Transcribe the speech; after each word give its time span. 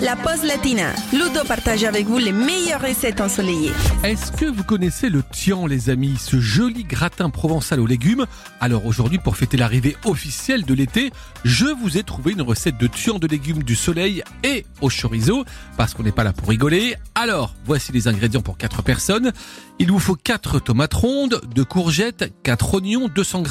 la 0.00 0.16
pause 0.16 0.44
latina. 0.44 0.92
Ludo 1.12 1.44
partage 1.46 1.84
avec 1.84 2.06
vous 2.06 2.16
les 2.16 2.32
meilleures 2.32 2.80
recettes 2.80 3.20
ensoleillées. 3.20 3.72
Est-ce 4.02 4.32
que 4.32 4.46
vous 4.46 4.64
connaissez 4.64 5.10
le 5.10 5.22
tian, 5.22 5.66
les 5.66 5.90
amis, 5.90 6.16
ce 6.18 6.40
joli 6.40 6.84
gratin 6.84 7.28
provençal 7.28 7.80
aux 7.80 7.86
légumes? 7.86 8.24
Alors 8.60 8.86
aujourd'hui, 8.86 9.18
pour 9.18 9.36
fêter 9.36 9.58
l'arrivée 9.58 9.96
officielle 10.06 10.64
de 10.64 10.72
l'été, 10.72 11.10
je 11.44 11.66
vous 11.66 11.98
ai 11.98 12.02
trouvé 12.02 12.32
une 12.32 12.42
recette 12.42 12.78
de 12.78 12.86
tian 12.86 13.18
de 13.18 13.26
légumes 13.26 13.62
du 13.62 13.74
soleil 13.74 14.22
et 14.42 14.64
au 14.80 14.88
chorizo, 14.88 15.44
parce 15.76 15.92
qu'on 15.92 16.02
n'est 16.02 16.12
pas 16.12 16.24
là 16.24 16.32
pour 16.32 16.48
rigoler. 16.48 16.96
Alors, 17.14 17.54
voici 17.66 17.92
les 17.92 18.08
ingrédients 18.08 18.42
pour 18.42 18.56
4 18.56 18.82
personnes. 18.82 19.32
Il 19.78 19.90
vous 19.90 19.98
faut 19.98 20.16
4 20.16 20.60
tomates 20.60 20.94
rondes, 20.94 21.40
2 21.54 21.64
courgettes, 21.64 22.32
4 22.42 22.74
oignons, 22.74 23.08
200 23.08 23.44
g 23.44 23.50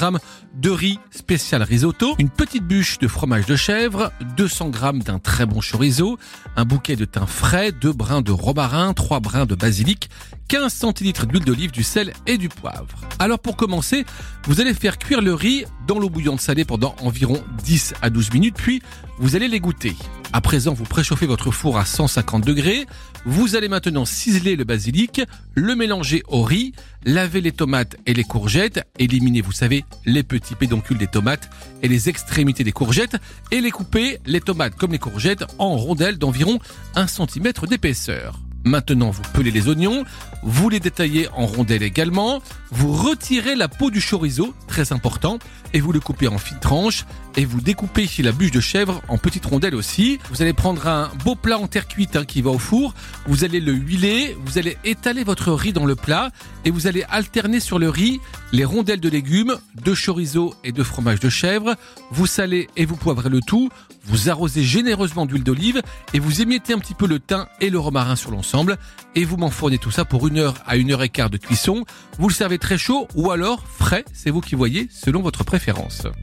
de 0.55 0.69
riz 0.69 0.99
spécial 1.11 1.63
risotto, 1.63 2.15
une 2.19 2.29
petite 2.29 2.63
bûche 2.63 2.97
de 2.99 3.07
fromage 3.07 3.45
de 3.45 3.55
chèvre, 3.55 4.11
200 4.35 4.71
g 4.73 4.99
d'un 5.03 5.19
très 5.19 5.45
bon 5.45 5.59
chorizo, 5.59 6.17
un 6.55 6.65
bouquet 6.65 6.95
de 6.95 7.05
thym 7.05 7.25
frais, 7.25 7.71
2 7.71 7.93
brins 7.93 8.21
de 8.21 8.31
romarin, 8.31 8.93
3 8.93 9.19
brins 9.19 9.45
de 9.45 9.55
basilic, 9.55 10.09
15 10.47 10.73
centilitres 10.73 11.25
d'huile 11.25 11.45
d'olive, 11.45 11.71
du 11.71 11.83
sel 11.83 12.13
et 12.27 12.37
du 12.37 12.49
poivre. 12.49 12.87
Alors 13.19 13.39
pour 13.39 13.55
commencer, 13.55 14.05
vous 14.45 14.61
allez 14.61 14.73
faire 14.73 14.97
cuire 14.97 15.21
le 15.21 15.33
riz 15.33 15.65
dans 15.87 15.99
l'eau 15.99 16.09
bouillante 16.09 16.41
salée 16.41 16.65
pendant 16.65 16.95
environ 17.01 17.41
10 17.63 17.93
à 18.01 18.09
12 18.09 18.33
minutes, 18.33 18.55
puis 18.57 18.81
vous 19.19 19.35
allez 19.35 19.47
les 19.47 19.59
goûter. 19.59 19.95
À 20.31 20.41
présent, 20.41 20.73
vous 20.73 20.83
préchauffez 20.83 21.25
votre 21.25 21.49
four 21.49 21.77
à 21.79 21.85
150 21.85 22.45
degrés. 22.45 22.85
Vous 23.25 23.55
allez 23.55 23.67
maintenant 23.67 24.05
ciseler 24.05 24.55
le 24.55 24.63
basilic, 24.63 25.21
le 25.55 25.75
mélanger 25.75 26.21
au 26.27 26.43
riz, 26.43 26.73
laver 27.03 27.41
les 27.41 27.51
tomates 27.51 27.97
et 28.05 28.13
les 28.13 28.23
courgettes, 28.23 28.81
éliminer, 28.99 29.41
vous 29.41 29.51
savez, 29.51 29.85
les 30.05 30.23
petits 30.23 30.55
pédoncules 30.55 30.99
des 30.99 31.07
tomates 31.07 31.49
et 31.81 31.87
les 31.87 32.09
extrémités 32.09 32.63
des 32.63 32.71
courgettes, 32.71 33.17
et 33.51 33.59
les 33.59 33.71
couper, 33.71 34.19
les 34.27 34.41
tomates 34.41 34.75
comme 34.75 34.91
les 34.91 34.99
courgettes, 34.99 35.45
en 35.57 35.75
rondelles 35.75 36.19
d'environ 36.19 36.59
1 36.95 37.07
cm 37.07 37.51
d'épaisseur. 37.67 38.39
Maintenant, 38.69 39.09
vous 39.09 39.23
pelez 39.33 39.49
les 39.49 39.67
oignons, 39.67 40.05
vous 40.43 40.69
les 40.69 40.79
détaillez 40.79 41.27
en 41.35 41.47
rondelles 41.47 41.81
également, 41.81 42.39
vous 42.69 42.93
retirez 42.93 43.55
la 43.55 43.67
peau 43.67 43.89
du 43.89 43.99
chorizo, 43.99 44.53
très 44.67 44.93
important, 44.93 45.39
et 45.73 45.79
vous 45.79 45.91
le 45.91 45.99
coupez 45.99 46.27
en 46.27 46.37
fines 46.37 46.59
tranches, 46.59 47.05
et 47.35 47.45
vous 47.45 47.61
découpez 47.61 48.07
la 48.19 48.31
bûche 48.31 48.51
de 48.51 48.59
chèvre 48.59 49.01
en 49.07 49.17
petites 49.17 49.47
rondelles 49.47 49.73
aussi. 49.73 50.19
Vous 50.29 50.43
allez 50.43 50.53
prendre 50.53 50.87
un 50.87 51.09
beau 51.25 51.33
plat 51.33 51.57
en 51.57 51.67
terre 51.67 51.87
cuite 51.87 52.15
hein, 52.15 52.25
qui 52.25 52.43
va 52.43 52.51
au 52.51 52.59
four, 52.59 52.93
vous 53.25 53.43
allez 53.43 53.59
le 53.59 53.73
huiler, 53.73 54.37
vous 54.45 54.59
allez 54.59 54.77
étaler 54.83 55.23
votre 55.23 55.51
riz 55.51 55.73
dans 55.73 55.85
le 55.85 55.95
plat, 55.95 56.29
et 56.63 56.69
vous 56.69 56.85
allez 56.85 57.03
alterner 57.09 57.59
sur 57.59 57.79
le 57.79 57.89
riz 57.89 58.19
les 58.51 58.65
rondelles 58.65 58.99
de 58.99 59.09
légumes, 59.09 59.57
de 59.83 59.93
chorizo 59.93 60.53
et 60.63 60.71
de 60.71 60.83
fromage 60.83 61.19
de 61.19 61.29
chèvre, 61.29 61.75
vous 62.11 62.27
salez 62.27 62.67
et 62.75 62.85
vous 62.85 62.95
poivrez 62.95 63.29
le 63.29 63.41
tout, 63.41 63.69
vous 64.05 64.29
arrosez 64.29 64.63
généreusement 64.63 65.25
d'huile 65.25 65.43
d'olive, 65.43 65.81
et 66.13 66.19
vous 66.19 66.41
émiettez 66.41 66.73
un 66.73 66.79
petit 66.79 66.95
peu 66.95 67.07
le 67.07 67.19
thym 67.19 67.45
et 67.61 67.69
le 67.69 67.79
romarin 67.79 68.15
sur 68.15 68.31
l'ensemble, 68.31 68.77
et 69.15 69.23
vous 69.23 69.37
m'enfournez 69.37 69.77
tout 69.77 69.91
ça 69.91 70.05
pour 70.05 70.27
une 70.27 70.37
heure 70.37 70.55
à 70.65 70.77
une 70.77 70.91
heure 70.91 71.03
et 71.03 71.09
quart 71.09 71.29
de 71.29 71.37
cuisson. 71.37 71.85
Vous 72.17 72.27
le 72.27 72.33
servez 72.33 72.57
très 72.57 72.77
chaud 72.77 73.07
ou 73.15 73.31
alors 73.31 73.63
frais, 73.67 74.05
c'est 74.13 74.31
vous 74.31 74.41
qui 74.41 74.55
voyez, 74.55 74.87
selon 74.91 75.21
votre 75.21 75.43
préférence. 75.43 76.03